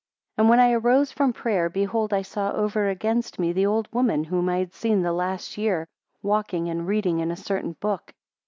3 0.37 0.41
And 0.41 0.49
when 0.49 0.59
I 0.59 0.71
arose 0.71 1.11
from 1.11 1.31
prayer, 1.31 1.69
behold 1.69 2.11
I 2.11 2.23
saw 2.23 2.53
over 2.53 2.89
against 2.89 3.37
me 3.37 3.53
the 3.53 3.67
old 3.67 3.87
woman 3.93 4.23
whom 4.23 4.49
I 4.49 4.57
had 4.57 4.73
seen 4.73 5.03
the 5.03 5.13
last 5.13 5.59
year, 5.59 5.87
walking 6.23 6.67
and 6.71 6.87
reading 6.87 7.19
in 7.19 7.29
a 7.29 7.37
certain 7.37 7.73
book. 7.73 8.11